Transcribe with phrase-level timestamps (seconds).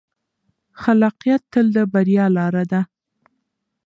[0.81, 2.81] خلاقیت تل د بریا لاره ده.